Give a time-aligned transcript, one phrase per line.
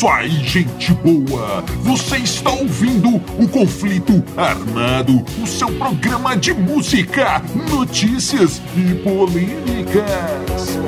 [0.00, 1.62] isso aí, gente boa!
[1.82, 10.78] Você está ouvindo o Conflito Armado, o seu programa de música, notícias e polêmicas.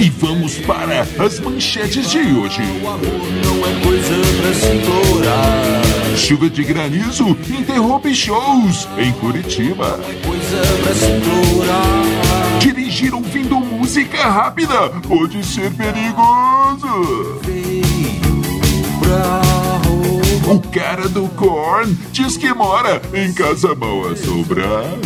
[0.00, 2.62] E vamos para as manchetes de hoje.
[2.82, 3.02] O amor
[3.44, 6.16] não é coisa pra se implorar.
[6.16, 10.00] Chuva de granizo interrompe shows em Curitiba.
[10.08, 12.58] É coisa pra se implorar.
[12.58, 17.40] Dirigir ouvindo música rápida pode ser perigoso.
[20.44, 24.96] O cara do Korn diz que mora em casa mal assombrada.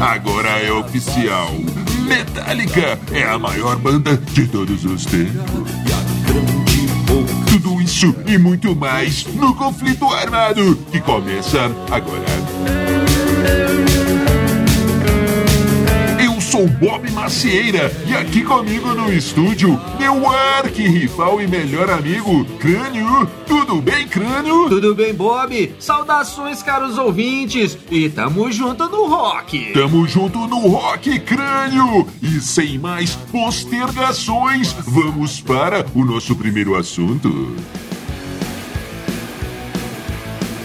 [0.00, 1.54] Agora é oficial.
[2.06, 5.72] Metallica é a maior banda de todos os tempos.
[7.48, 12.89] Tudo isso e muito mais no conflito armado que começa agora.
[16.60, 23.26] Sou Bob Macieira e aqui comigo no estúdio, meu arqui-rival e melhor amigo, Crânio.
[23.46, 24.68] Tudo bem, Crânio?
[24.68, 25.72] Tudo bem, Bob?
[25.78, 27.78] Saudações, caros ouvintes!
[27.90, 29.72] E tamo junto no rock!
[29.72, 32.06] Tamo junto no Rock Crânio!
[32.20, 37.56] E sem mais postergações, vamos para o nosso primeiro assunto.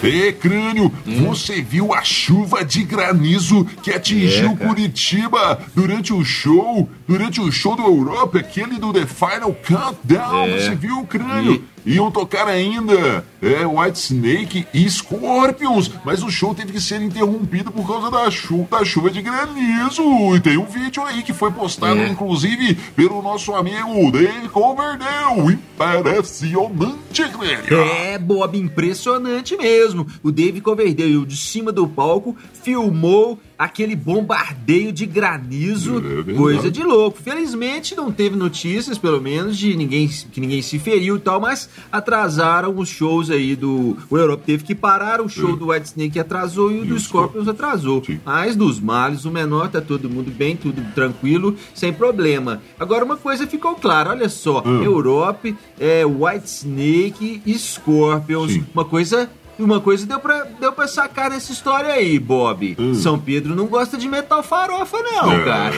[0.02, 4.66] Ê, Crânio, você viu a chuva de granizo que atingiu É.
[4.66, 10.44] Curitiba durante o show, durante o show do Europa, aquele do The Final Countdown?
[10.46, 10.58] É.
[10.58, 11.64] Você viu, Crânio?
[11.86, 17.70] Iam tocar ainda é, White Snake e Scorpions, mas o show teve que ser interrompido
[17.70, 20.02] por causa da chuva, da chuva de granizo.
[20.34, 22.08] E tem um vídeo aí que foi postado, É.
[22.08, 25.58] inclusive, pelo nosso amigo Dave Coverdale.
[25.78, 27.74] Impressionante, Crânio.
[27.74, 30.06] É, Bob, impressionante mesmo!
[30.22, 36.82] O Dave Coverdale, de cima do palco, filmou aquele bombardeio de granizo, É coisa de
[36.82, 37.18] louco.
[37.22, 41.68] Felizmente não teve notícias, pelo menos, de ninguém que ninguém se feriu e tal, mas
[41.90, 43.96] atrasaram os shows aí do.
[44.10, 45.56] O Europa teve que parar o show É.
[45.56, 48.02] do White Snake atrasou e o E do Scorpions atrasou.
[48.04, 48.20] Sim.
[48.24, 52.60] Mas dos males, o menor tá todo mundo bem, tudo tranquilo, sem problema.
[52.78, 54.82] Agora uma coisa ficou clara, olha só, Hum.
[54.82, 58.52] Europe, é, White Snake e Scorpions.
[58.52, 58.64] Sim.
[58.74, 59.28] Uma coisa.
[59.58, 62.76] Uma coisa deu pra, deu pra sacar nessa história aí, Bob.
[62.78, 62.94] Hum.
[62.94, 65.44] São Pedro não gosta de metal farofa, não, É.
[65.44, 65.76] cara.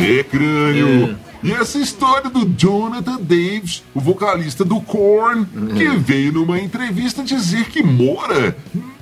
[0.00, 1.18] É, crânio.
[1.42, 5.46] E essa história do Jonathan Davis, o vocalista do Korn,
[5.76, 8.56] que veio numa entrevista dizer que mora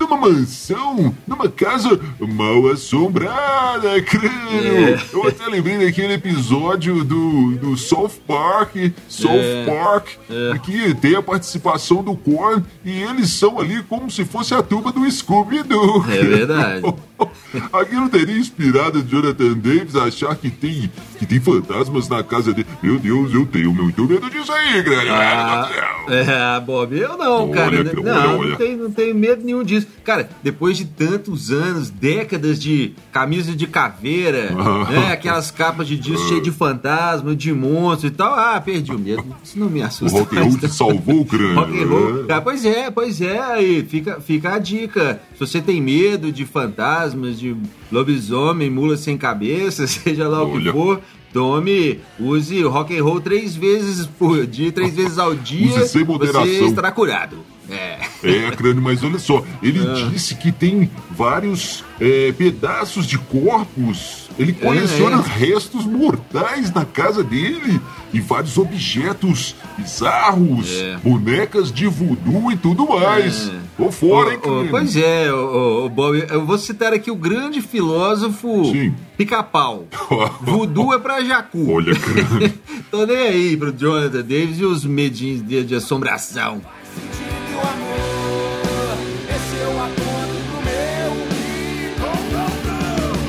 [0.07, 4.89] numa mansão, numa casa mal assombrada, crânio.
[4.89, 5.01] É.
[5.13, 8.77] Eu até lembrei daquele episódio do, do South Park,
[9.09, 9.65] South É.
[9.67, 10.59] Park, É.
[10.59, 14.93] que tem a participação do Korn e eles são ali como se fosse a turma
[14.93, 16.05] do Scooby-Doo.
[16.11, 16.83] É verdade.
[17.73, 22.67] Aquilo teria inspirado Jonathan Davis a achar que tem, que tem fantasmas na casa dele.
[22.83, 25.09] Meu Deus, eu tenho muito medo disso aí, grande.
[25.09, 25.69] Ah,
[26.09, 27.83] é, Bob, eu não, Olha, cara.
[28.03, 29.87] não, olha, não tenho, não tenho medo nenhum disso.
[30.07, 34.51] Cara, depois de tantos anos, décadas de camisa de caveira,
[34.89, 38.99] né, aquelas capas de disco cheias de fantasma, de monstro e tal, ah, perdi o
[38.99, 39.25] medo.
[39.43, 40.17] Isso não me O assusta.
[40.19, 41.55] rock and roll te salvou o crânio.
[41.57, 42.13] Rock and roll.
[42.23, 42.35] né?
[42.35, 43.39] Ah, pois é, pois é.
[43.41, 45.21] Aí fica, fica a dica.
[45.35, 47.57] Se você tem medo de fantasmas, de
[47.91, 50.73] lobisomem, mula sem cabeça, seja lá o que Olha.
[50.73, 51.01] for,
[51.33, 55.81] tome, use rock and roll três vezes por dia, três vezes ao dia.
[55.81, 56.43] Use sem moderação.
[56.47, 57.39] Você estará curado.
[57.71, 57.99] É.
[58.23, 64.27] É, crânio, mas olha só, ele disse que tem vários é, pedaços de corpos.
[64.39, 65.39] Ele coleciona é.
[65.39, 67.81] restos mortais na casa dele
[68.13, 70.97] e vários objetos bizarros, É.
[70.99, 73.51] bonecas de voodoo e tudo mais.
[73.77, 74.71] Tô fora, hein, crânio?
[74.71, 78.73] pois é, ô, ô, Bob, eu vou citar aqui o grande filósofo.
[79.17, 79.87] Pica-Pau.
[80.43, 81.71] Voodoo é pra Jacu.
[81.73, 82.53] Olha, crânio.
[82.91, 86.61] Tô nem aí pro Jonathan Davis e os medinhos de, de assombração.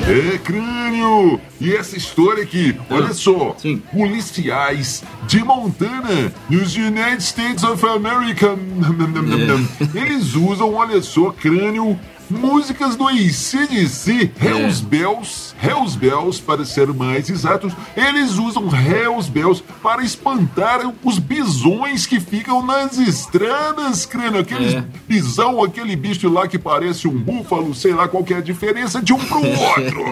[0.08, 1.38] É, crânio!
[1.60, 3.54] E essa história aqui, olha só.
[3.58, 3.82] Sim.
[3.92, 9.92] Policiais de Montana, nos United States of America, É.
[9.98, 11.98] eles usam, olha só, crânio,
[12.30, 14.46] músicas do ACDC, É.
[14.46, 21.18] Hells Bells, Hells Bells, para ser mais exatos, eles usam Hells Bells para espantar os
[21.18, 24.84] bisões que ficam nas estradas, crânio, aqueles É.
[25.06, 29.00] bisão, aquele bicho lá que parece um búfalo, sei lá qual que é a diferença
[29.00, 30.04] de um pro outro.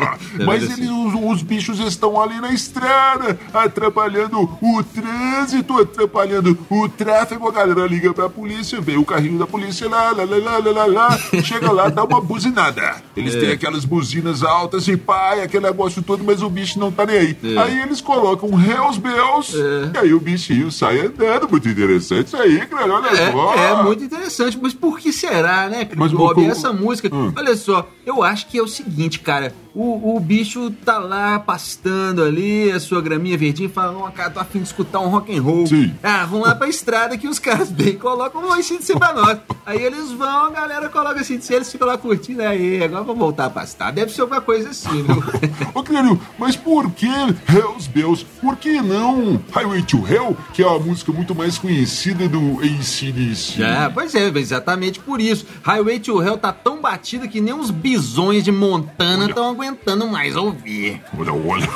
[0.45, 0.81] Mas Deve ser.
[0.83, 7.49] eles, os, os bichos estão ali na estrada, atrapalhando o trânsito, atrapalhando o tráfego.
[7.49, 10.71] A galera liga pra polícia, vê o carrinho da polícia lá, lá, lá, lá, lá,
[10.73, 13.03] lá, lá chega lá, dá uma buzinada.
[13.17, 13.41] Eles É.
[13.41, 17.17] têm aquelas buzinas altas e pai, aquele negócio todo, mas o bicho não tá nem
[17.19, 17.37] aí.
[17.43, 17.58] É.
[17.58, 19.55] Aí eles colocam Hells Bells
[19.94, 21.49] e aí o bichinho sai andando.
[21.49, 22.93] Muito interessante isso aí, cara.
[22.94, 23.55] Olha só.
[23.55, 26.41] É, é muito interessante, mas por que será, né, Mas Bob?
[26.41, 27.32] o- Essa música, Hum.
[27.37, 29.53] olha só, eu acho que é o seguinte, cara.
[29.78, 34.31] O, o bicho tá lá pastando ali, a sua graminha verdinha, e fala, ó, cara,
[34.31, 35.67] tô afim de escutar um rock and roll.
[35.67, 35.93] Sim.
[36.02, 39.38] Ah, vamos lá pra estrada que os caras bem colocam um ACDC pra nós.
[39.67, 43.44] Aí eles vão, a galera coloca ACDC, eles ficam lá curtindo, aí, agora vamos voltar
[43.44, 43.93] a pastar.
[43.93, 45.23] Deve ser alguma coisa assim, viu?
[45.75, 48.25] Ô, Crânio, mas por que Hells Bells?
[48.40, 53.62] Por que não Highway to Hell, que é a música muito mais conhecida do ACDC?
[53.62, 55.44] É, pois é, exatamente por isso.
[55.62, 59.66] Highway to Hell tá tão batida que nem os bisões de Montana estão aguentando
[60.11, 61.01] mais ouvir.
[61.19, 61.67] Olha, olha.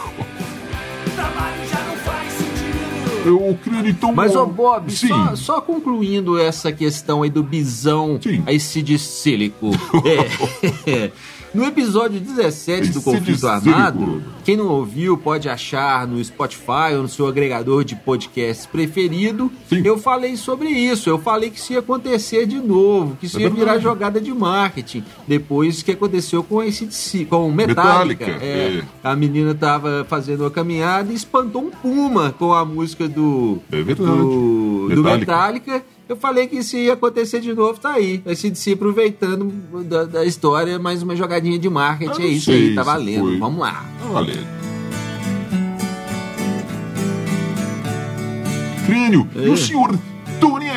[1.14, 3.36] Trabalho já não faz sentido.
[3.36, 4.14] O Crânio, então...
[4.14, 5.08] Mas, ô Bob, Sim.
[5.08, 8.42] só, só concluindo essa questão aí do bisão Sim.
[8.46, 9.70] acidicílico.
[10.86, 11.10] É.
[11.52, 13.46] No episódio 17 do Conflito.
[13.48, 19.50] Armado, quem não ouviu pode achar no Spotify ou no seu agregador de podcasts preferido.
[19.68, 19.82] Sim.
[19.84, 21.10] Eu falei sobre isso.
[21.10, 23.82] Eu falei que isso ia acontecer de novo, que isso É ia virar verdade.
[23.82, 25.02] jogada de marketing.
[25.26, 28.26] Depois que aconteceu com esse com o Metallica.
[28.26, 28.82] Metallica, É, é.
[29.02, 33.82] A menina tava fazendo uma caminhada e espantou um puma com a música do É
[33.82, 35.82] do, do Metallica.
[36.10, 38.20] Eu falei que isso ia acontecer de novo, tá aí.
[38.26, 39.48] Esse se aproveitando
[39.84, 42.22] da, da história, mais uma jogadinha de marketing.
[42.22, 43.26] Eu É isso aí, tá valendo.
[43.26, 43.38] foi.
[43.38, 43.84] Vamos lá.
[44.02, 44.44] Tá valendo.
[48.86, 49.48] Crânio, e É.
[49.50, 49.96] o senhor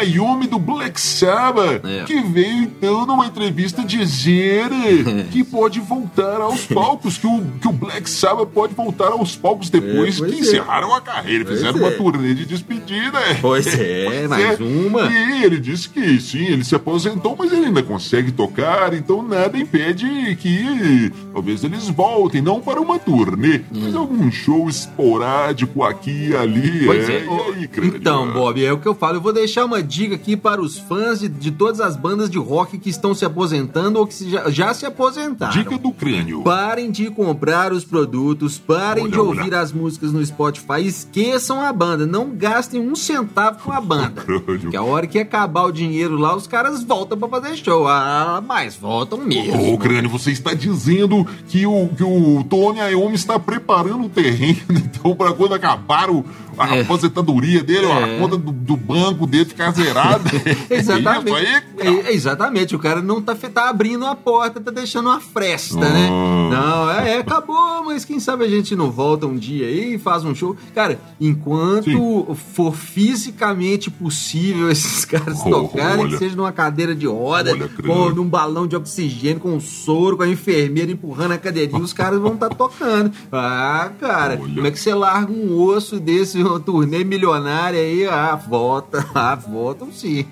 [0.04, 2.04] Iommi do Black Sabbath, É.
[2.06, 4.70] que veio então numa entrevista dizer
[5.32, 9.70] que pode voltar aos palcos, que o, que o Black Sabbath pode voltar aos palcos
[9.70, 10.40] depois É, pois que é.
[10.42, 11.82] encerraram a carreira, Pois fizeram é.
[11.84, 13.20] uma turnê de despedida.
[13.42, 15.10] Pois é, mais uma.
[15.12, 19.58] E ele disse que sim, ele se aposentou, mas ele ainda consegue tocar, então nada
[19.58, 26.36] impede que talvez eles voltem, não para uma turnê, mas algum show esporádico aqui e
[26.36, 26.84] ali.
[26.84, 26.86] Hum.
[26.86, 27.26] Pois é, é.
[27.26, 27.30] e
[27.64, 27.70] aí?
[27.96, 29.18] Então, Bob, é o que eu falo.
[29.18, 32.38] Eu vou deixar uma dica aqui para os fãs de, de todas as bandas de
[32.40, 35.52] rock que estão se aposentando ou que se- já, já se aposentaram.
[35.54, 36.42] Dica do crânio.
[36.42, 39.60] Parem de comprar os produtos, parem Olha, de ouvir olha.
[39.60, 44.24] as músicas no Spotify, esqueçam a banda, não gastem um centavo com a banda.
[44.70, 47.88] Que a hora que acabar o dinheiro lá, os caras voltam pra fazer show.
[47.88, 49.74] Ah, mas voltam mesmo.
[49.74, 54.60] Ô, Crânio, você está dizendo que o, que o Tony Iommi está preparando o terreno,
[54.72, 56.26] então, para quando acabar o,
[56.58, 56.82] a É.
[56.82, 58.16] aposentadoria dele, É.
[58.16, 60.64] a conta do, do banco dele ficar Exatamente.
[60.74, 62.00] É isso aí?
[62.06, 62.76] É, exatamente.
[62.76, 66.10] O cara não tá, tá abrindo a porta, tá deixando uma fresta, né?
[66.12, 66.50] Ah.
[66.52, 70.00] Não, é, é, acabou, mas quem sabe a gente não volta um dia aí e
[70.00, 70.56] faz um show.
[70.74, 76.10] Cara, enquanto for fisicamente possível esses caras Oh, tocarem, olha.
[76.12, 80.18] que seja numa cadeira de roda, Olha, ou num balão de oxigênio com um soro,
[80.18, 83.12] com a enfermeira empurrando a cadeirinha, os caras vão estar tocando.
[83.32, 84.54] Ah, cara, Olha.
[84.54, 88.06] como é que você larga um osso desse, uma turnê milionária aí?
[88.08, 90.26] Ah, volta, ah, voltam sim.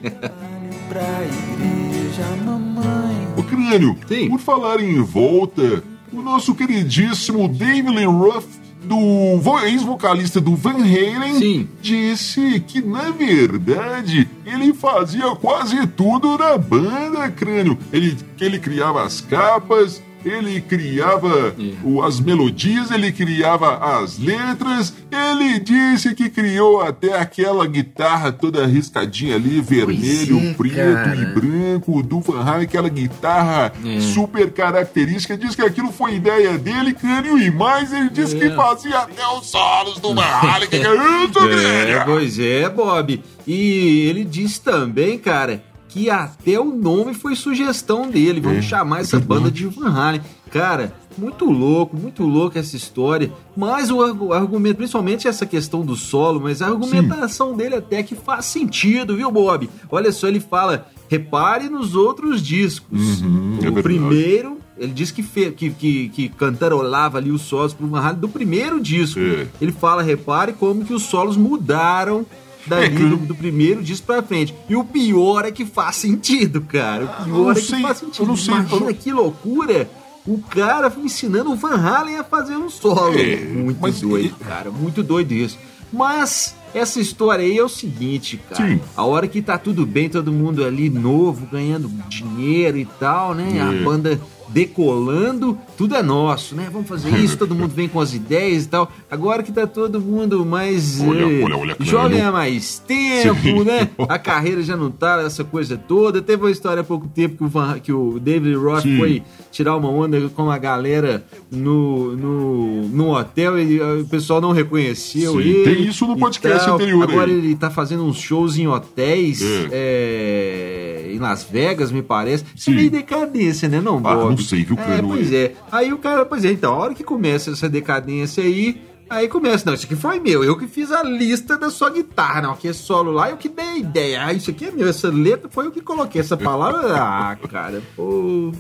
[3.38, 4.28] Ô, Crânio, Sim.
[4.30, 5.82] por falar em volta,
[6.12, 8.46] o nosso queridíssimo David Lee Roth,
[8.84, 11.70] do vo- ex-vocalista do Van Halen, Sim.
[11.82, 17.78] disse que, na verdade, ele fazia quase tudo na banda, Crânio.
[17.94, 22.06] Ele, ele criava as capas, ele criava É.
[22.08, 29.36] as melodias, ele criava as letras, ele disse que criou até aquela guitarra toda riscadinha
[29.36, 31.16] ali, vermelho, é, preto cara.
[31.16, 34.00] e branco do Van Halen, aquela guitarra É.
[34.00, 35.38] super característica.
[35.38, 39.48] Diz que aquilo foi ideia dele, Crânio, e mais ele disse que fazia até os
[39.48, 40.68] solos do Van Halen.
[40.70, 40.80] que é
[41.26, 41.40] isso,
[41.92, 43.22] É, pois é, Bob.
[43.48, 48.40] E ele disse também, cara, que até o nome foi sugestão dele.
[48.42, 49.40] Vamos É, chamar essa verdade.
[49.42, 50.22] banda de Van Halen.
[50.50, 53.32] Cara, muito louco, muito louco essa história.
[53.56, 58.16] Mas o argu- argumento, principalmente essa questão do solo, mas a argumentação dele até que
[58.16, 59.70] faz sentido, viu, Bob?
[59.90, 63.22] Olha só, ele fala: repare nos outros discos.
[63.22, 63.84] Uhum, é o verdade.
[63.84, 68.20] primeiro, ele diz que, fe- que, que, que cantarolava ali os solos pro Van Halen
[68.20, 69.20] do primeiro disco.
[69.20, 69.48] É.
[69.62, 72.26] Ele fala, repare como que os solos mudaram
[72.66, 74.54] dali É, do, do primeiro disco pra frente.
[74.70, 77.04] E o pior é que faz sentido, cara.
[77.04, 78.28] O eu pior não é que sei, faz sentido.
[78.28, 79.90] não sei, Imagina não- que loucura.
[80.26, 83.18] O cara ensinando o Van Halen a fazer um solo.
[83.18, 84.70] É, muito doido, cara.
[84.70, 85.58] Muito doido isso.
[85.92, 88.70] Mas essa história aí é o seguinte, cara.
[88.70, 88.80] Sim.
[88.96, 93.58] A hora que tá tudo bem, todo mundo ali novo, ganhando dinheiro e tal, né?
[93.58, 93.62] É.
[93.62, 94.22] A banda
[94.54, 96.70] decolando, tudo é nosso, né?
[96.72, 98.92] Vamos fazer isso, todo mundo vem com as ideias e tal.
[99.10, 103.64] Agora que tá todo mundo mais Olha, eh, olha, olha, jovem há mais tempo, Sim.
[103.64, 103.90] né?
[104.10, 106.22] A carreira já não tá essa coisa toda.
[106.22, 108.98] Teve uma história há pouco tempo que o, Van- que o David Roth Sim.
[108.98, 114.40] foi tirar uma onda com a galera no, no, no hotel e eh, o pessoal
[114.42, 115.64] não reconheceu Sim, ele.
[115.64, 117.12] tem isso no podcast anterior aí.
[117.12, 119.68] Agora ele tá fazendo uns shows em hotéis É.
[119.72, 122.44] eh, em Las Vegas, me parece.
[122.56, 122.72] Isso Sim.
[122.72, 124.30] é meio decadência, né, não, Ah, Bob?
[124.32, 125.10] não sei, viu, É, Cano?
[125.10, 125.54] pois é.
[125.72, 129.64] Aí o cara, pois é, então, a hora que começa essa decadência aí, aí começa,
[129.66, 132.68] não, isso aqui foi meu, eu que fiz a lista da sua guitarra, não, que
[132.68, 135.50] é solo lá, eu que dei a ideia, ah, isso aqui é meu, essa letra
[135.52, 138.52] foi eu que coloquei, essa palavra, ah, cara, pô,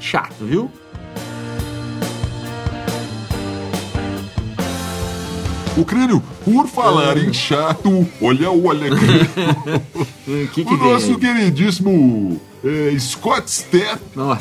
[0.00, 0.70] chato, viu?
[5.76, 8.50] O crânio, por falar em chato, olha.
[8.50, 8.58] O
[10.52, 14.36] que que o nosso queridíssimo é, Scott Stepp do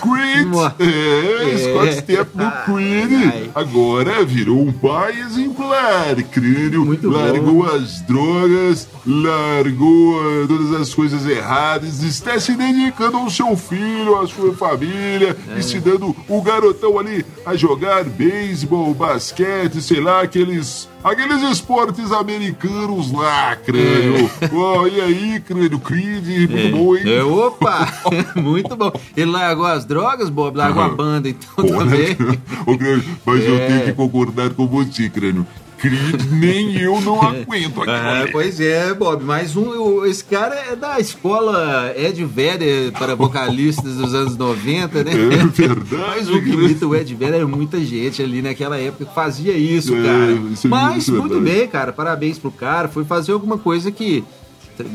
[0.00, 0.48] Creed.
[0.78, 1.58] É, É.
[1.58, 3.32] Scott Stepp do Creed.
[3.32, 3.50] Ai.
[3.54, 6.14] Agora virou um pai exemplar.
[6.30, 7.16] Crânio Muito bom.
[7.16, 14.20] largou as drogas, largou ah, todas as coisas erradas, está se dedicando ao seu filho,
[14.20, 15.58] à sua família, É.
[15.58, 20.88] ensinando o garotão ali a jogar beisebol, basquete, sei lá, aqueles.
[21.04, 24.30] Aqueles esportes americanos lá, crânio.
[24.54, 25.78] Ó, e aí, crânio?
[25.78, 27.02] Creed, muito bom, hein?
[27.06, 27.86] É, opa,
[28.34, 28.90] muito bom.
[29.14, 32.14] Ele largou as drogas, Bob, largou a banda, então Pô, né?
[32.14, 32.16] também.
[32.66, 33.66] Ô, crânio, mas eu É.
[33.66, 35.46] tenho que concordar com você, crânio.
[35.84, 39.68] Creed, nem eu não aguento aquilo Ah, pois é, Bob, mais um.
[39.68, 45.12] o- Esse cara é da escola Ed Vedder para vocalistas dos anos 90, né?
[45.34, 49.04] É verdade, Mais um que imita o Ed Vedder, é muita gente ali naquela época
[49.04, 50.32] que fazia isso, É, cara.
[50.52, 51.58] isso é- Mas isso é muito verdade.
[51.58, 52.88] bem, cara, parabéns pro cara.
[52.88, 54.24] Foi fazer alguma coisa que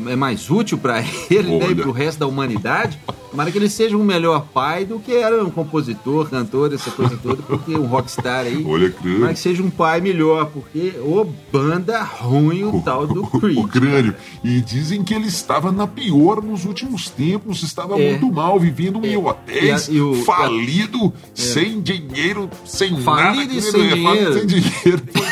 [0.08, 1.82] é mais útil pra ele né, e Olha.
[1.82, 2.98] pro resto da humanidade.
[3.30, 7.16] Tomara que ele seja um melhor pai do que era um compositor, cantor, essa coisa
[7.22, 8.64] toda, porque um rockstar aí.
[8.66, 9.14] Olha, crânio.
[9.18, 13.56] Tomara que seja um pai melhor, porque ô banda ruim o tal do Creed.
[13.56, 14.16] O crânio.
[14.42, 18.10] E dizem que ele estava na pior nos últimos tempos, estava É.
[18.10, 19.18] muito mal, vivendo em É.
[19.18, 23.54] hotéis, E a- e o- falido, sem dinheiro, sem Falido nada.
[23.54, 24.32] e sem é, dinheiro.
[24.34, 25.02] sem dinheiro.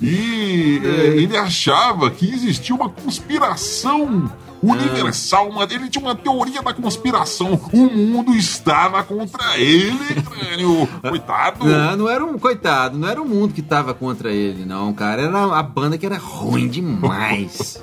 [0.00, 4.30] E é, ele achava que existia uma conspiração
[4.62, 7.58] universal, uma, ele tinha uma teoria da conspiração.
[7.72, 10.86] O mundo estava contra ele, crânio.
[11.00, 11.64] Coitado.
[11.64, 15.22] Não, não era um coitado, não era o mundo que tava contra ele, não, cara.
[15.22, 17.82] Era a banda que era ruim demais.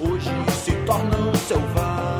[0.00, 0.30] Hoje
[0.64, 2.15] se tornam selvagens,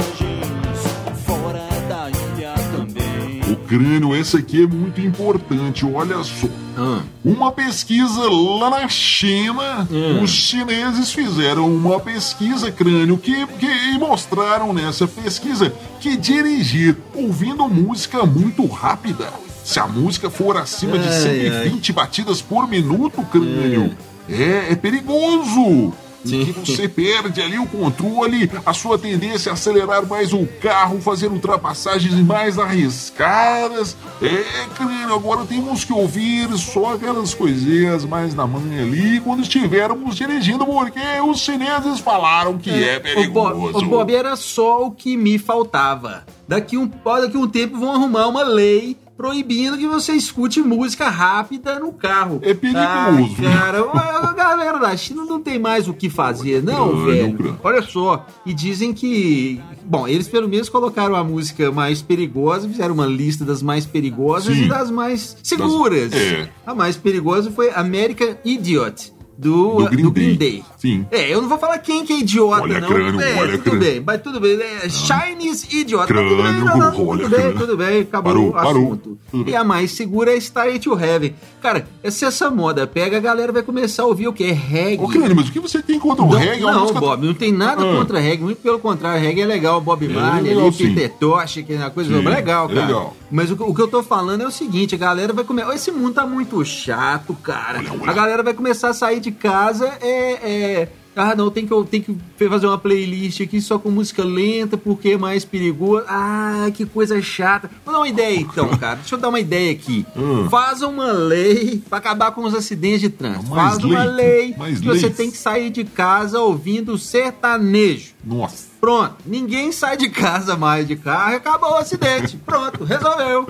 [3.67, 6.47] crânio, esse aqui é muito importante, olha só.
[6.79, 10.23] Ah, Uma pesquisa lá na China, Hum.
[10.23, 17.67] os chineses fizeram uma pesquisa crânio que, que e mostraram nessa pesquisa que dirigir ouvindo
[17.69, 19.31] música muito rápida,
[19.65, 23.95] se a música for acima de Ai, 120 batidas por minuto, crânio,
[24.29, 25.93] é, é perigoso.
[26.29, 26.53] Sim.
[26.53, 31.29] Que você perde ali o controle, a sua tendência a acelerar mais o carro, fazer
[31.29, 33.97] ultrapassagens mais arriscadas.
[34.21, 40.17] É, crânio, agora temos que ouvir só aquelas coisinhas mais na manhã ali quando estivermos
[40.17, 43.85] dirigindo, porque os chineses falaram que é, o, Bob, perigoso.
[43.85, 46.25] o Bob era só o que me faltava.
[46.49, 51.79] Daqui um, daqui um tempo vão arrumar uma lei proibindo que você escute música rápida
[51.79, 52.39] no carro.
[52.43, 52.87] É perigoso.
[52.87, 53.81] Ah, cara,
[54.29, 57.61] a galera da China não tem mais o que fazer, não, Crânio, velho.
[57.63, 58.27] Olha só.
[58.45, 59.61] E dizem que.
[59.85, 64.55] Bom, eles pelo menos colocaram a música mais perigosa, fizeram uma lista das mais perigosas
[64.55, 64.65] Sim.
[64.65, 66.13] e das mais seguras.
[66.13, 66.49] é.
[66.67, 69.16] A mais perigosa foi American Idiot.
[69.39, 70.37] Do, Do Green do Green Day.
[70.37, 70.65] Day.
[70.79, 71.07] Sim.
[71.11, 72.89] É, eu não vou falar quem que é idiota, Olha, não.
[72.89, 73.81] crânio, é, olha, tudo crânio.
[73.81, 74.59] bem, mas tudo bem.
[74.61, 76.07] É, Chinese idiota.
[76.07, 77.59] Crânio, tudo bem, não, não, olha, tudo bem, crânio.
[77.59, 78.71] tudo bem, acabou Parou, o parou.
[78.71, 79.19] assunto.
[79.33, 79.45] Bem.
[79.49, 81.35] E a mais segura é Starry to Heaven.
[81.61, 84.45] Cara, se essa moda pega, a galera vai começar a ouvir o que?
[84.45, 85.03] É reggae.
[85.05, 86.59] Ô, crânio, mas o que você tem contra o Não, reggae?
[86.63, 87.97] É não, música- Bob, não tem nada Ah.
[87.97, 90.95] contra reggae, muito pelo contrário, reggae é legal, Bob Marley, legal, ali, sim.
[90.95, 92.81] Peter Tosh, que é uma coisa Sim, legal, cara.
[92.87, 93.17] legal.
[93.31, 95.75] Mas o, que- o que eu tô falando é o seguinte, a galera vai começar,
[95.75, 97.81] esse mundo tá muito chato, cara.
[97.81, 98.11] Olha, olha.
[98.11, 100.33] A galera vai começar a sair de casa, é...
[100.33, 104.23] é ah, não, tem que, eu tenho que fazer uma playlist aqui só com música
[104.23, 106.05] lenta, porque é mais perigoso.
[106.07, 107.71] Ah, que coisa chata.
[107.87, 108.97] Vou dar uma ideia então, cara.
[108.97, 110.05] Deixa eu dar uma ideia aqui.
[110.15, 110.47] Hum.
[110.51, 113.49] Faz uma lei pra acabar com os acidentes de trânsito.
[113.49, 115.17] Mais Faz uma lei, que você leis.
[115.17, 118.13] tem que sair de casa ouvindo sertanejo.
[118.23, 118.67] Nossa.
[118.79, 122.37] Pronto, ninguém sai de casa mais de carro e acabou o acidente.
[122.45, 123.47] Pronto, resolveu.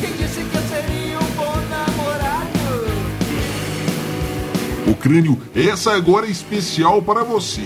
[0.00, 1.63] Quem disse que eu seria um bom
[5.04, 7.60] crânio, essa agora é especial para você.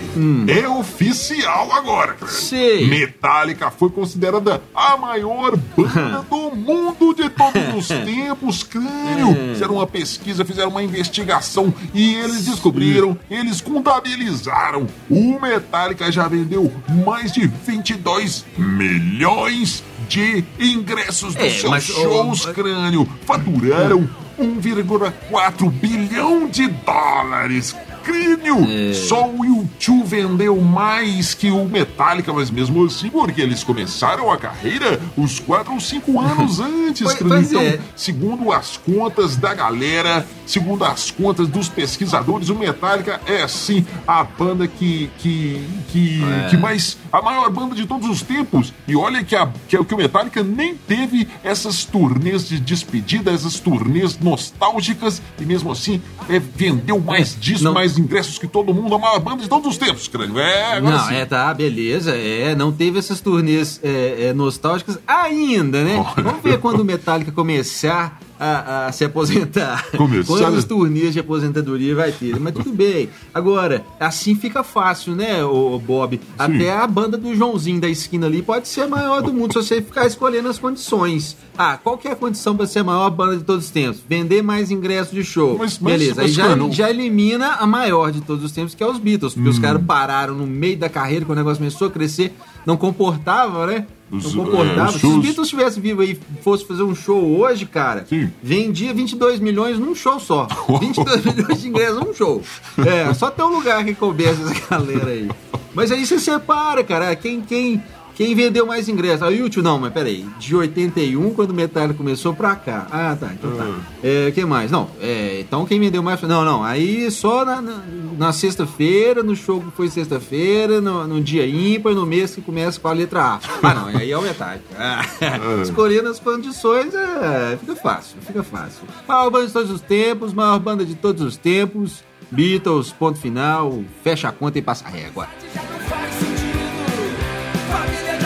[0.48, 2.34] É oficial agora, crânio.
[2.34, 2.88] Sei.
[2.88, 9.34] Metallica foi considerada a maior banda do mundo de todos os tempos, crânio.
[9.52, 14.88] Fizeram uma pesquisa, fizeram uma investigação e eles descobriram, eles contabilizaram.
[15.08, 16.72] O Metallica já vendeu
[17.06, 23.08] mais de 22 milhões de ingressos dos É, seus mas, shows, mas- crânio.
[23.24, 27.74] Faturaram 1,4 bilhão de dólares.
[28.12, 28.92] É.
[28.94, 34.36] Só o YouTube vendeu mais que o Metallica, mas mesmo assim, porque eles começaram a
[34.38, 37.78] carreira uns 4 ou 5 anos antes, Pois- pois Então, é.
[37.96, 44.22] segundo as contas da galera, segundo as contas dos pesquisadores, o Metallica é sim a
[44.24, 45.60] banda que que
[45.92, 46.48] que, É.
[46.50, 48.72] que mais a maior banda de todos os tempos.
[48.86, 53.58] E olha que a que, que o Metallica nem teve essas turnês de despedida, essas
[53.60, 57.72] turnês nostálgicas e mesmo assim é, vendeu mais discos, Não.
[57.74, 60.38] mais ingressos que todo mundo, a maior banda de todos os tempos, crânio.
[60.38, 61.14] É, Não, sim.
[61.14, 62.16] é, tá, beleza.
[62.16, 65.96] É, não teve essas turnês é, é, nostálgicas ainda, né?
[65.96, 66.24] Olha.
[66.24, 69.84] Vamos ver quando o Metallica começar a, a se aposentar.
[69.96, 70.68] Começar, Quantas né?
[70.68, 72.38] turnês de aposentadoria vai ter?
[72.38, 73.08] Mas tudo bem.
[73.34, 76.20] Agora, assim fica fácil, né, o Bob?
[76.38, 79.68] Até a banda do Joãozinho da esquina ali pode ser a maior do mundo se
[79.68, 81.36] você ficar escolhendo as condições.
[81.56, 84.00] Ah, qual que é a condição para ser a maior banda de todos os tempos?
[84.08, 85.56] Vender mais ingressos de show.
[85.58, 88.52] Mas- mas- Beleza, aí mas, já, cara, não- já elimina a maior de todos os
[88.52, 89.34] tempos, que é os Beatles.
[89.34, 89.52] Porque Hum.
[89.52, 92.32] os caras pararam no meio da carreira, quando o negócio começou a crescer,
[92.68, 93.86] não comportava, né?
[94.10, 94.84] Não é, comportava.
[94.86, 98.04] os Se os shows- Beatles estivessem vivos aí e fosse fazer um show hoje, cara,
[98.08, 98.30] Sim.
[98.42, 100.46] vendia 22 milhões num show só.
[100.80, 102.42] 22 milhões de ingressos num show.
[102.86, 105.30] É, só tem um lugar que coubesse essa galera aí.
[105.74, 107.14] Mas aí você separa, cara.
[107.16, 107.82] Quem, quem,
[108.18, 109.22] quem vendeu mais ingressos?
[109.22, 110.26] A YouTube, não, mas peraí.
[110.40, 112.84] De 81, quando o Metallica começou pra cá.
[112.90, 113.64] Ah, tá, então tá.
[114.02, 114.72] É, quem mais?
[114.72, 116.20] Não, é, então quem vendeu mais.
[116.22, 116.64] Não, não.
[116.64, 117.80] Aí só na, na,
[118.18, 122.80] na sexta-feira, no show que foi sexta-feira, no, no dia ímpar, no mês que começa
[122.80, 123.40] com a letra A.
[123.62, 124.64] Ah, não, aí é o Metallica.
[124.78, 128.82] Ah, escolhendo as condições, é, fica fácil, fica fácil.
[129.06, 132.02] Maior banda de todos os tempos, maior banda de todos os tempos.
[132.32, 135.28] Beatles, ponto final, fecha a conta e passa a régua.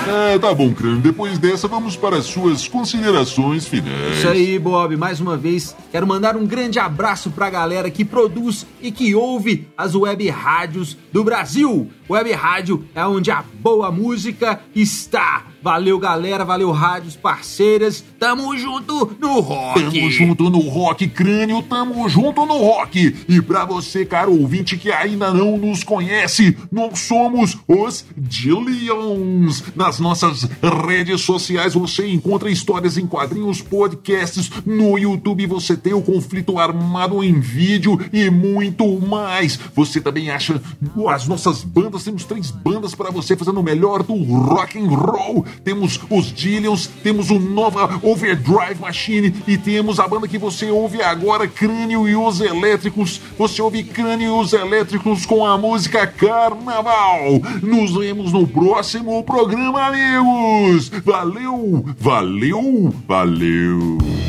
[0.08, 1.00] É, tá bom, crânio.
[1.00, 4.18] Depois dessa, vamos para as suas considerações finais.
[4.18, 4.96] Isso aí, Bob.
[4.96, 9.68] Mais uma vez, quero mandar um grande abraço pra galera que produz e que ouve
[9.76, 11.90] as web rádios do Brasil.
[12.08, 15.46] Web rádio é onde a boa música está.
[15.62, 16.44] Valeu, galera.
[16.44, 18.04] Valeu, rádios parceiras.
[18.18, 19.80] Tamo junto no rock.
[19.80, 23.14] Tamo junto no rock, crânio, tamo junto no rock.
[23.28, 29.62] E pra você, caro ouvinte que ainda não nos conhece, nós somos os Dillions.
[29.76, 30.48] Nas nossas
[30.86, 34.50] redes sociais você encontra histórias em quadrinhos, podcasts.
[34.66, 39.58] No YouTube você tem o conflito armado em vídeo e muito mais.
[39.76, 40.60] Você também acha
[41.08, 45.44] as nossas bandas, temos três bandas para você fazendo o melhor do rock and roll.
[45.64, 51.02] Temos os Dillions, temos o Nova Overdrive Machine e temos a banda que você ouve
[51.02, 53.20] agora, Crânio e os Elétricos.
[53.38, 57.40] Você ouve Crânio e os Elétricos com a música Carnaval.
[57.62, 60.88] Nos vemos no próximo programa, amigos.
[61.04, 64.21] Valeu, valeu, valeu.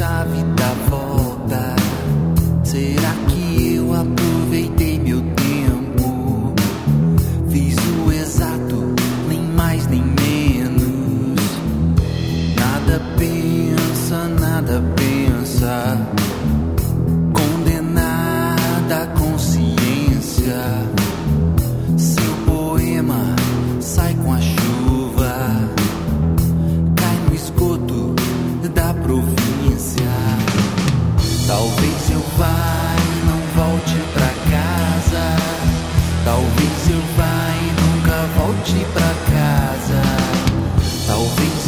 [0.00, 0.59] chave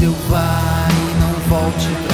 [0.02, 2.11] Talvez eu vá e não volte pra